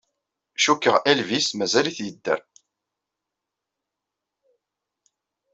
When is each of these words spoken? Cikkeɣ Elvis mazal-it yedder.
Cikkeɣ 0.63 0.95
Elvis 1.11 1.47
mazal-it 1.57 1.99
yedder. 2.05 2.39